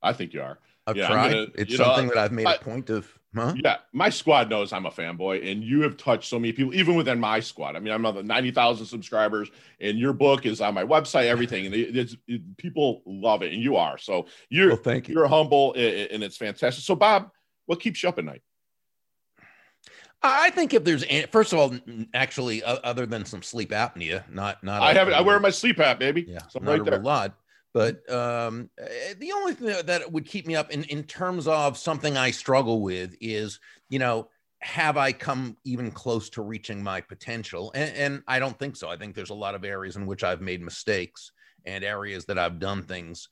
[0.03, 0.59] I think you are.
[0.87, 1.31] I've yeah, tried.
[1.33, 3.55] Gonna, it's something know, that I've made I, a point of Huh?
[3.57, 6.95] Yeah, my squad knows I'm a fanboy, and you have touched so many people, even
[6.95, 7.75] within my squad.
[7.75, 11.67] I mean, I'm on the 90,000 subscribers, and your book is on my website, everything,
[11.67, 13.99] and it, it's, it, people love it, and you are.
[13.99, 15.15] So you're, Well, thank you.
[15.15, 16.85] you're humble, and it's fantastic.
[16.85, 17.31] So, Bob,
[17.67, 18.43] what keeps you up at night?
[20.23, 21.75] I think if there's first of all,
[22.15, 24.81] actually, other than some sleep apnea, not not.
[24.81, 25.13] I have it.
[25.13, 26.25] I wear my sleep hat, baby.
[26.27, 27.01] Yeah, so I'm not right a there.
[27.01, 27.35] lot.
[27.75, 31.47] But um, eh, the only thing that- that would keep me up in, in terms
[31.49, 33.59] of something I struggle with is,
[33.91, 37.73] you know, have I come even close to reaching my potential?
[37.75, 38.89] And, and I don't think so.
[38.89, 41.33] I think there's a lot of areas in which I've made mistakes
[41.67, 43.29] and areas that I've done things.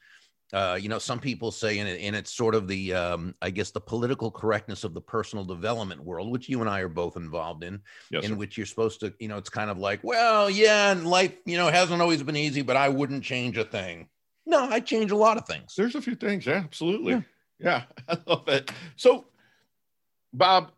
[0.52, 3.48] Uh, you know, some people say, and, it, and it's sort of the, um, I
[3.48, 7.16] guess, the political correctness of the personal development world, which you and I are both
[7.16, 8.36] involved in Yes, in sir.
[8.36, 11.56] which you're supposed to, you know, it's kind of like, well, yeah, and life, you
[11.56, 14.08] know, hasn't always been easy, but I wouldn't change a thing.
[14.52, 15.72] No, I change a lot of things.
[15.74, 16.44] There's a few things.
[16.44, 17.14] Yeah, absolutely.
[17.14, 17.20] Yeah.
[17.58, 18.70] Yeah, I love it.
[18.96, 19.24] So,
[20.34, 20.72] Bob,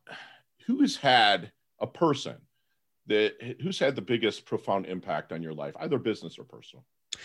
[0.65, 2.37] who has had a person
[3.09, 6.85] that who's had the biggest profound impact on your life, either business or personal?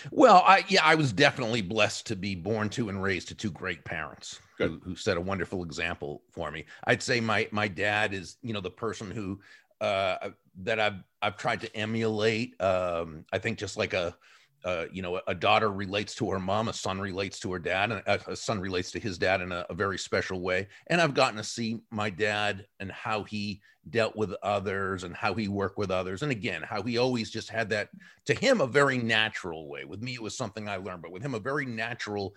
[0.10, 3.52] Well, I yeah, I was definitely blessed to be born to and raised to two
[3.52, 6.66] great parents who, who set a wonderful example for me.
[6.86, 9.40] I'd say my my dad is, you know, the person who
[9.82, 10.30] uh
[10.64, 12.60] that I've I've tried to emulate.
[12.60, 14.16] Um, I think just like a
[14.66, 17.92] uh, you know, a daughter relates to her mom, a son relates to her dad,
[17.92, 20.68] and a, a son relates to his dad in a, a very special way.
[20.88, 25.34] And I've gotten to see my dad and how he dealt with others and how
[25.34, 26.22] he worked with others.
[26.22, 27.90] And again, how he always just had that,
[28.26, 29.86] to him, a very natural way.
[29.86, 32.36] With me, it was something I learned, but with him, a very natural,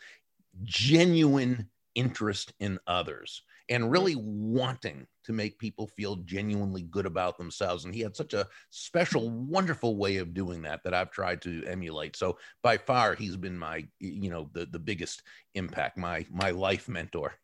[0.62, 4.22] genuine interest in others and really mm.
[4.24, 7.84] wanting to make people feel genuinely good about themselves.
[7.84, 9.46] And he had such a special, mm.
[9.46, 12.16] wonderful way of doing that that I've tried to emulate.
[12.16, 15.22] So by far, he's been my, you know, the the biggest
[15.54, 17.34] impact, my my life mentor.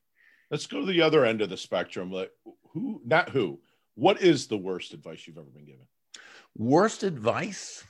[0.50, 2.11] Let's go to the other end of the spectrum.
[2.11, 2.31] Like
[2.72, 3.61] who, not who.
[3.94, 5.87] What is the worst advice you've ever been given?
[6.57, 7.85] Worst advice?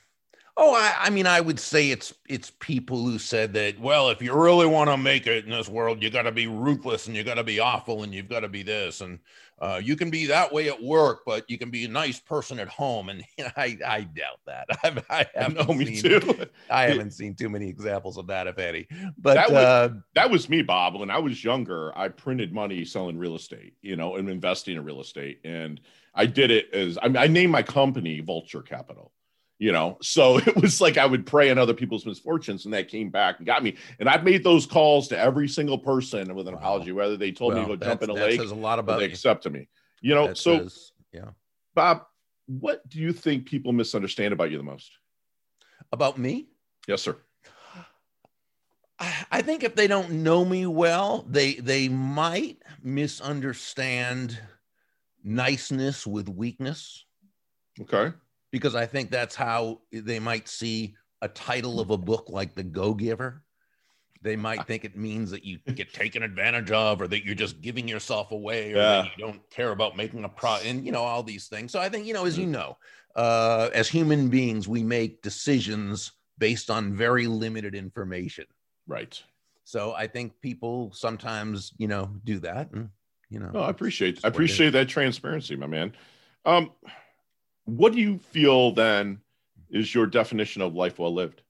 [0.61, 3.79] Oh, I, I mean, I would say it's it's people who said that.
[3.79, 6.49] Well, if you really want to make it in this world, you got to be
[6.49, 9.21] ruthless and you got to be awful and you've got to be this and
[9.61, 12.59] uh, you can be that way at work, but you can be a nice person
[12.59, 13.09] at home.
[13.09, 13.23] And
[13.57, 14.67] I I doubt that.
[14.83, 16.47] I've, I haven't No, me seen, too.
[16.71, 18.89] I haven't seen too many examples of that, if any.
[19.17, 20.97] But That was- uh, that was me, Bob.
[20.99, 24.83] When I was younger, I printed money selling real estate, you know, and investing in
[24.85, 25.39] real estate.
[25.45, 25.81] And
[26.17, 29.13] I did it as I mean, I named my company Vulture Capital,
[29.59, 29.99] you know.
[30.03, 33.39] So it was like I would prey on other people's misfortunes, and that came back
[33.39, 33.77] and got me.
[34.01, 36.61] And I've made those calls to every single person with an Wow.
[36.61, 38.79] apology, whether they told me to go jump in a that lake says a lot
[38.79, 39.11] or about they you.
[39.11, 39.69] accepted me.
[40.01, 41.31] You know, That so says- yeah.
[41.75, 42.03] Bob,
[42.47, 44.91] what do you think people misunderstand about you the most?
[45.93, 46.47] About me?
[46.87, 47.17] Yes, sir.
[48.99, 54.41] I I think if they don't know me well, they they might misunderstand
[55.23, 57.05] niceness with weakness
[57.81, 58.13] Okay.
[58.51, 62.63] Because I think that's how they might see a title of a book like The
[62.63, 63.43] Go Giver.
[64.21, 67.61] They might think it means that you get taken advantage of or that you're just
[67.61, 69.11] giving yourself away or that Yeah.
[69.17, 71.71] you don't care about making a pro and you know all these things.
[71.71, 72.77] So I think you know as you know,
[73.15, 78.47] uh as human beings we make decisions based on very limited information.
[78.89, 79.21] Right.
[79.65, 82.89] So I think people sometimes, you know, do that, and
[83.29, 83.51] you know.
[83.53, 85.93] No, I appreciate I appreciate that transparency, my man.
[86.45, 86.73] Um,
[87.69, 89.21] what do you feel then
[89.69, 91.43] is your definition of life well lived?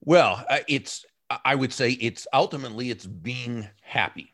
[0.00, 1.04] Well, uh, it's
[1.44, 4.30] I would say it's ultimately it's being happy.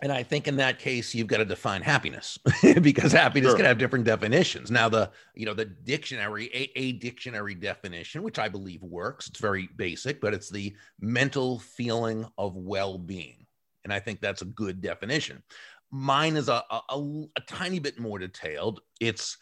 [0.00, 2.38] And I think in that case, you've got to define happiness
[2.80, 3.56] because happiness Sure.
[3.56, 4.70] can have different definitions.
[4.70, 9.26] Now, the you know the dictionary, a, a dictionary definition, which I believe works.
[9.26, 13.46] It's very basic, but it's the mental feeling of well-being,
[13.82, 15.42] and I think that's a good definition.
[15.90, 16.80] Mine is a, a,
[17.36, 18.80] a, tiny bit more detailed.
[19.00, 19.38] It's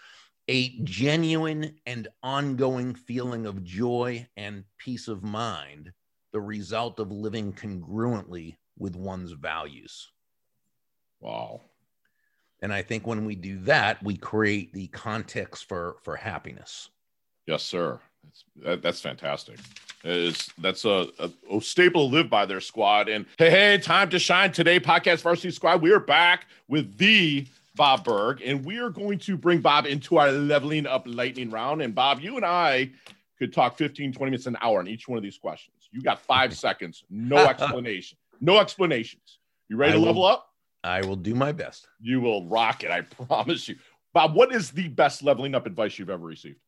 [0.48, 5.92] a genuine and ongoing feeling of joy and peace of mind,
[6.32, 10.12] the result of living congruently with one's values.
[11.20, 11.62] Wow.
[12.62, 16.88] And I think when we do that, we create the context for for happiness.
[17.46, 18.00] Yes, sir.
[18.27, 19.59] That's that, that's fantastic.
[20.05, 23.09] Is that's a, a, a staple to live by their squad.
[23.09, 25.83] And hey, hey, time to shine today, podcast varsity squad.
[25.83, 30.19] We are back with the Bob Burg, and we are going to bring Bob into
[30.19, 31.83] our leveling up lightning round.
[31.83, 32.91] And Bob, you and I
[33.39, 35.89] could talk 15, 20 minutes, an hour on each one of these questions.
[35.93, 39.39] You got five seconds, no explanation, no explanations.
[39.69, 40.49] You ready to will- level up?
[40.85, 41.89] I will do my best.
[42.01, 43.77] You will rock it, I promise you.
[44.15, 46.61] Bob, what is the best leveling up advice you've ever received?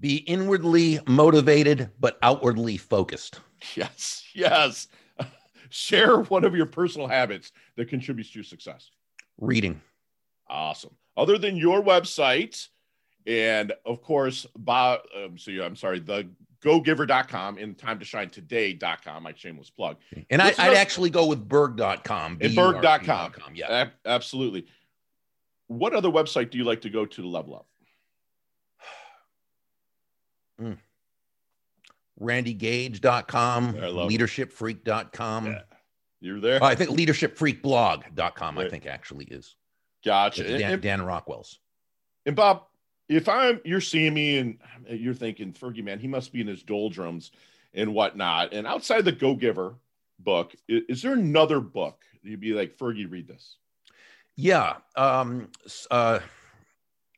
[0.00, 3.40] Be inwardly motivated but outwardly focused.
[3.76, 4.88] Yes, yes.
[5.68, 8.90] share one of your personal habits that contributes to your success.
[9.38, 9.80] Reading.
[10.48, 10.96] Awesome.
[11.16, 12.68] Other than your website,
[13.26, 16.28] and of course, Bob, um, so yeah, I'm sorry, the
[16.62, 19.96] gogiver.com and time to shine today.com, my shameless plug.
[20.30, 22.38] And I, would actually go with burg.com.
[22.40, 23.32] And burg.com.
[23.54, 23.88] Yeah.
[24.04, 24.66] Absolutely.
[25.68, 27.66] What other website do you like to go to to level up?
[30.60, 30.76] Mm.
[32.20, 35.46] randygage.com, leadershipfreak.com.
[35.46, 35.60] Yeah.
[36.20, 36.58] You're there?
[36.62, 38.66] Oh, I think leadershipfreakblog.com, right.
[38.66, 39.56] I think actually is.
[40.04, 40.44] Gotcha.
[40.44, 41.58] Dan, and, Dan Rockwell's.
[42.26, 42.64] And Bob,
[43.08, 46.62] if I'm you're seeing me and you're thinking, Fergie, man, he must be in his
[46.62, 47.32] doldrums
[47.74, 48.52] and whatnot.
[48.52, 49.74] And outside the Go Giver
[50.18, 53.56] book, is, is there another book you'd be like, Fergie, read this?
[54.36, 54.76] Yeah.
[54.96, 55.48] Um,
[55.90, 56.20] uh,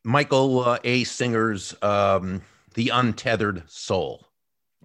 [0.03, 1.03] Michael uh, A.
[1.03, 2.41] Singer's um,
[2.73, 4.27] The Untethered Soul.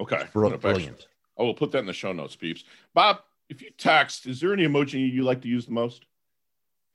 [0.00, 0.24] Okay.
[0.32, 1.06] Brilliant.
[1.38, 2.64] I will put that in the show notes, peeps.
[2.94, 6.04] Bob, if you text, is there any emoji you like to use the most?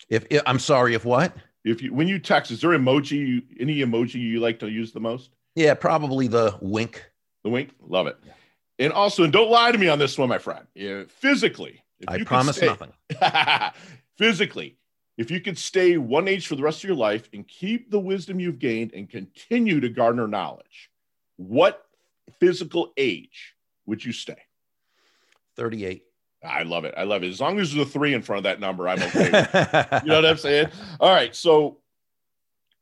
[0.10, 1.36] If, if I'm sorry, if what?
[1.64, 4.92] If you when you text, is there emoji you, any emoji you like to use
[4.92, 5.30] the most?
[5.56, 7.04] Yeah, probably the wink.
[7.44, 8.18] The wink, love it.
[8.26, 8.34] Yeah.
[8.80, 10.66] And also, and don't lie to me on this one, my friend.
[10.76, 12.92] Yeah, physically, I promise stay, nothing.
[14.18, 14.76] physically,
[15.17, 17.99] if you could stay one age for the rest of your life and keep the
[17.99, 20.89] wisdom you've gained and continue to garner knowledge,
[21.38, 21.86] what
[22.39, 23.54] physical age
[23.86, 24.41] would you stay?
[25.56, 26.04] 38.
[26.43, 26.93] I love it.
[26.97, 27.30] I love it.
[27.30, 29.26] As long as there's a three in front of that number, I'm okay.
[30.04, 30.67] you know what I'm saying?
[30.99, 31.34] All right.
[31.34, 31.78] So,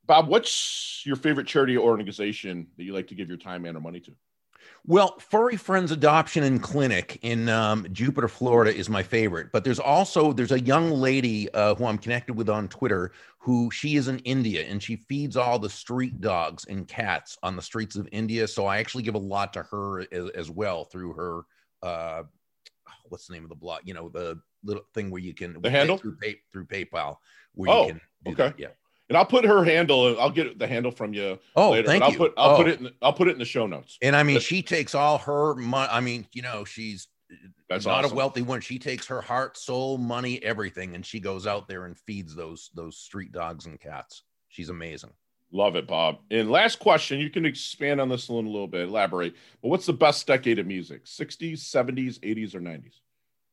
[0.05, 3.77] Bob, what's your favorite charity or organization that you like to give your time and
[3.77, 4.11] or money to?
[4.85, 9.51] Well, Furry Friends Adoption and Clinic in um, Jupiter, Florida is my favorite.
[9.51, 13.69] But there's also there's a young lady uh, who I'm connected with on Twitter who
[13.71, 17.61] she is in India and she feeds all the street dogs and cats on the
[17.61, 18.47] streets of India.
[18.47, 21.41] So I actually give a lot to her as, as well through her
[21.83, 22.23] uh,
[23.11, 23.81] what's the name of the blog?
[23.85, 27.17] You know, the little thing where you can the handle through pay, through PayPal.
[27.53, 28.59] Where oh, you can okay, that.
[28.59, 28.67] yeah.
[29.12, 30.17] And I'll put her handle.
[30.19, 31.38] I'll get the handle from you.
[31.56, 32.17] Oh, later, thank I'll you.
[32.17, 32.58] Put, I'll oh.
[32.58, 32.78] put it.
[32.78, 33.97] In the, I'll put it in the show notes.
[34.02, 35.89] And I mean, she takes all her money.
[35.91, 37.10] I mean, you know, she's
[37.69, 38.13] that's not awesome.
[38.13, 38.62] a wealthy one.
[38.62, 42.69] She takes her heart, soul, money, everything, and she goes out there and feeds those
[42.74, 44.24] those street dogs and cats.
[44.47, 45.12] She's amazing.
[45.52, 46.19] Love it, Bob.
[46.32, 49.36] And last question, you can expand on this a little, a little bit, elaborate.
[49.62, 51.04] But what's the best decade of music?
[51.04, 52.93] 60s, 70s, 80s, or 90s?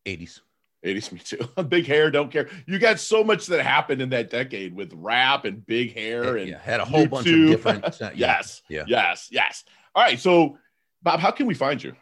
[0.07, 0.41] 80s.
[0.85, 1.63] 80s, me too.
[1.69, 2.49] big hair, don't care.
[2.67, 6.51] You got so much that happened in that decade with rap and big hair and
[6.51, 7.11] yeah, had a whole YouTube.
[7.11, 7.85] bunch of different.
[7.85, 9.65] Uh, yeah, yes, yeah, yes, yes.
[9.95, 10.59] All right, so
[11.03, 11.95] Bob, how can we find you?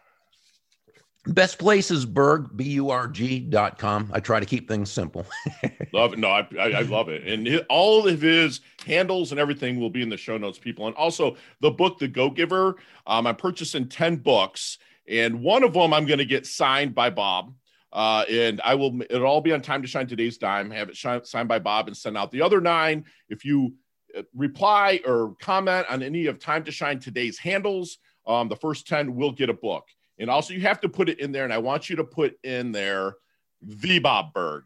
[1.28, 4.10] Best place is Burg, B-U-R-G dot com.
[4.12, 5.26] I try to keep things simple.
[5.92, 6.20] love it.
[6.20, 7.26] No, I, I, I love it.
[7.26, 10.86] And it, all of his handles and everything will be in the show notes, people.
[10.86, 12.76] And also the book, The Go Giver.
[13.08, 17.10] Um, I'm purchasing 10 books, and one of them I'm going to get signed by
[17.10, 17.52] Bob.
[17.96, 20.96] Uh, and I will, it'll all be on Time to Shine Today's Dime, have it
[20.98, 23.06] shine, signed by Bob and send out the other nine.
[23.30, 23.72] If you
[24.14, 28.86] uh, reply or comment on any of Time to Shine Today's handles, um, the first
[28.86, 29.86] 10 will get a book.
[30.18, 32.36] And also, you have to put it in there, and I want you to put
[32.44, 33.14] in there
[33.62, 34.64] the Bob Burg,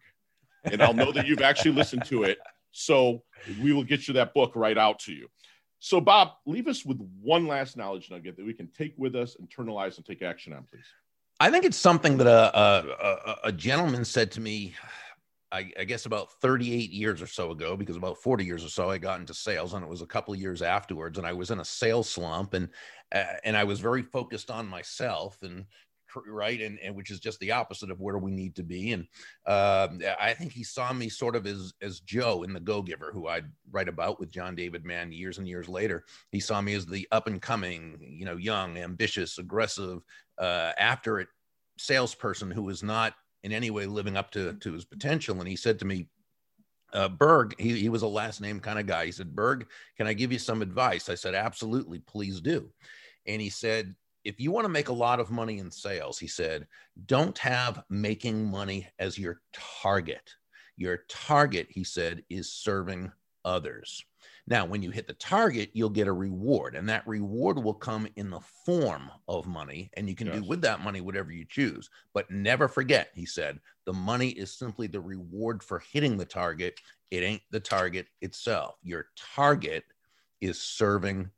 [0.65, 2.39] and I'll know that you've actually listened to it.
[2.73, 3.23] So
[3.63, 5.29] we will get you that book right out to you.
[5.79, 9.37] So, Bob, leave us with one last knowledge nugget that we can take with us,
[9.41, 10.85] internalize, and take action on, please.
[11.41, 14.75] I think it's something that a, a, a gentleman said to me,
[15.51, 18.91] I, I, guess about 38 years or so ago, because about 40 years or so
[18.91, 21.51] I got into sales, and it was a couple of years afterwards, and I was
[21.51, 22.69] in a sales slump, and
[23.13, 25.65] uh, and I was very focused on myself, and
[26.15, 28.93] right, and, and which is just the opposite of where we need to be.
[28.93, 29.07] And
[29.47, 29.89] uh,
[30.21, 33.29] I think he saw me sort of as as Joe in the Go Giver, who
[33.29, 36.05] I'd write about with John David Mann years and years later.
[36.31, 40.01] He saw me as the up and coming, you know, young, ambitious, aggressive,
[40.39, 41.29] uh, after it
[41.79, 45.39] salesperson who was not in any way living up to, to his potential.
[45.39, 46.09] And he said to me,
[46.93, 49.07] uh, Burg, he, he was a last name kind of guy.
[49.07, 51.09] He said, Burg, can I give you some advice?
[51.09, 52.69] I said, absolutely, please do.
[53.27, 53.95] And he said,
[54.25, 56.67] if you want to make a lot of money in sales, he said,
[57.07, 60.35] don't have making money as your target.
[60.77, 63.13] Your target, he said, is serving
[63.45, 64.05] others.
[64.47, 68.09] Now, when you hit the target, you'll get a reward, and that reward will come
[68.17, 70.37] in the form of money, and you can yes.
[70.37, 71.89] do with that money whatever you choose.
[72.13, 76.81] But never forget, he said, the money is simply the reward for hitting the target.
[77.11, 78.77] It ain't the target itself.
[78.83, 79.85] Your target
[80.41, 81.31] is serving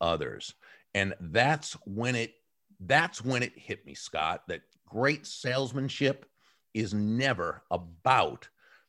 [0.00, 0.54] others.
[0.94, 2.34] And that's when it
[2.80, 6.26] that's when it hit me, Scott, that great salesmanship
[6.74, 8.48] is never about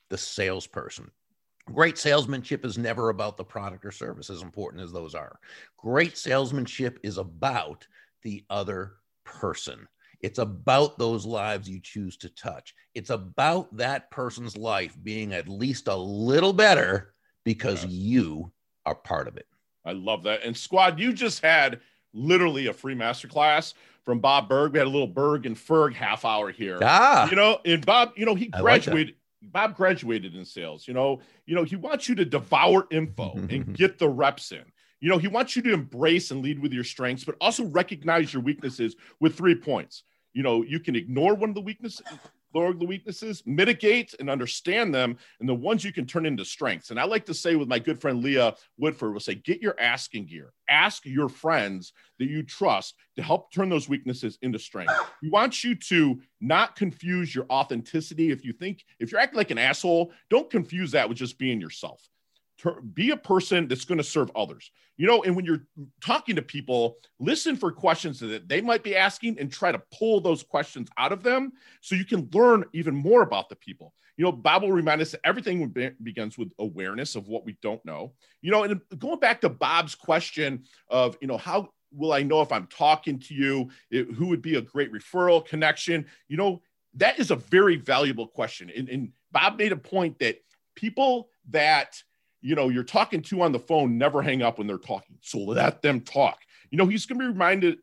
[0.10, 1.12] the salesperson.
[1.66, 5.40] Great salesmanship is never about the product or service, as important as those are.
[5.78, 7.86] Great salesmanship is about
[8.24, 8.94] the other
[9.26, 9.88] person.
[10.22, 12.74] It's about those lives you choose to touch.
[12.94, 17.14] It's about that person's life being at least a little better
[17.44, 17.94] because yes.
[17.94, 18.52] you
[18.86, 19.48] are part of it.
[19.86, 20.44] I love that.
[20.44, 21.80] And squad, you just had
[22.14, 24.74] literally a free masterclass from Bob Burg.
[24.74, 26.80] We had a little Burg and Ferg half hour here.
[26.82, 27.30] Ah.
[27.30, 29.08] You know, and Bob, you know, he graduated.
[29.08, 29.16] Like
[29.52, 30.88] Bob graduated in sales.
[30.88, 34.64] You know, you know, he wants you to devour info and get the reps in.
[35.00, 38.34] You know, he wants you to embrace and lead with your strengths, but also recognize
[38.34, 40.04] your weaknesses with three points.
[40.34, 42.06] You know, you can ignore one of the weaknesses,
[42.54, 46.90] ignore the weaknesses, mitigate and understand them, and the ones you can turn into strengths.
[46.90, 49.80] And I like to say with my good friend Leah Woodford, will say, get your
[49.80, 50.54] asking gear.
[50.70, 54.94] Ask your friends that you trust to help turn those weaknesses into strength.
[55.22, 58.32] We want you to not confuse your authenticity.
[58.32, 61.60] If you think, if you're acting like an asshole, don't confuse that with just being
[61.60, 62.08] yourself
[62.94, 64.72] be a person that's going to serve others.
[64.98, 65.66] You know and when you're
[66.04, 70.22] talking to people listen for questions that they might be asking and try to pull
[70.22, 73.94] those questions out of them so you can learn even more about the people.
[74.18, 75.68] You know bob will remind us that everything
[76.04, 78.14] begins with awareness of what we don't know.
[78.42, 82.42] You know and going back to bob's question of you know how will i know
[82.42, 83.70] if i'm talking to you?
[83.90, 86.06] It, who would be a great referral connection?
[86.28, 86.62] You know
[86.96, 88.70] that is a very valuable question.
[88.76, 90.42] And, and bob made a point that
[90.76, 92.02] people that
[92.42, 95.18] you know, you're talking to on the phone, never hang up when they're talking.
[95.22, 96.40] So let them talk.
[96.72, 97.78] You know, he's going to be reminded,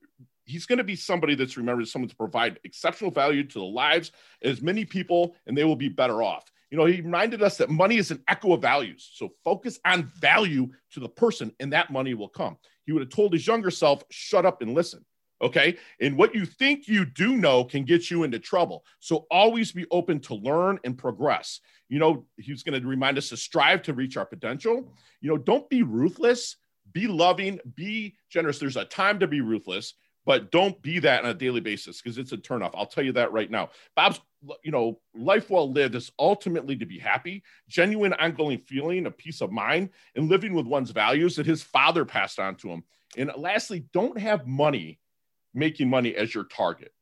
[0.45, 4.13] he's going to be somebody that's remembered someone to provide exceptional value to the lives
[4.43, 6.51] as many people, and they will be better off.
[6.71, 9.11] You know, he reminded us that money is an echo of values.
[9.15, 12.59] So focus on value to the person, and that money will come.
[12.85, 15.05] He would have told his younger self, shut up and listen.
[15.41, 15.77] Okay.
[16.01, 18.85] And what you think you do know can get you into trouble.
[18.99, 21.61] So always be open to learn and progress.
[21.89, 24.93] You know, he's going to remind us to strive to reach our potential.
[25.21, 26.57] You know, don't be ruthless,
[26.93, 28.59] be loving, be generous.
[28.59, 29.95] There's a time to be ruthless,
[30.27, 32.73] but don't be that on a daily basis because it's a turnoff.
[32.75, 33.71] I'll tell you that right now.
[33.97, 34.21] Bob's,
[34.63, 39.41] you know, life well lived is ultimately to be happy, genuine, ongoing feeling of peace
[39.41, 42.85] of mind, and living with one's values that his father passed on to him.
[43.17, 45.01] And lastly, don't have money
[45.55, 46.93] making money as your target.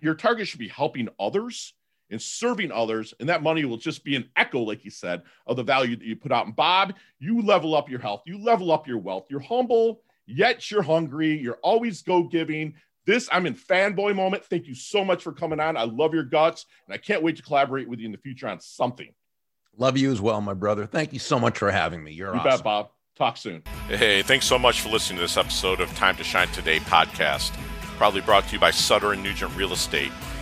[0.00, 1.74] Your target should be helping others
[2.10, 5.56] and serving others, and that money will just be an echo, like you said, of
[5.56, 6.46] the value that you put out.
[6.46, 9.26] And Bob, you level up your health, you level up your wealth.
[9.30, 11.38] You're humble, yet you're hungry.
[11.38, 12.74] You're always go giving.
[13.04, 14.44] This, I'm in fanboy moment.
[14.44, 15.76] Thank you so much for coming on.
[15.76, 18.48] I love your guts, and I can't wait to collaborate with you in the future
[18.48, 19.12] on something.
[19.76, 20.86] Love you as well, my brother.
[20.86, 22.12] Thank you so much for having me.
[22.12, 22.50] You're you awesome.
[22.50, 22.90] bet, Bob.
[23.16, 23.62] Talk soon.
[23.88, 27.56] Hey, thanks so much for listening to this episode of Time to Shine Today podcast
[27.96, 30.12] proudly brought to you by Sutter and Nugent Real Estate,